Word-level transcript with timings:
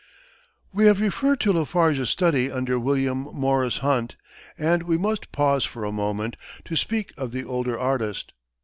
We 0.73 0.87
have 0.87 0.99
referred 0.99 1.39
to 1.41 1.53
LaFarge's 1.53 2.09
study 2.09 2.49
under 2.49 2.79
William 2.79 3.27
Morris 3.35 3.81
Hunt, 3.85 4.15
and 4.57 4.81
we 4.81 4.97
must 4.97 5.31
pause 5.31 5.63
for 5.63 5.83
a 5.85 5.91
moment 5.91 6.37
to 6.65 6.75
speak 6.75 7.13
of 7.17 7.31
the 7.31 7.43
older 7.45 7.77
artist. 7.77 8.33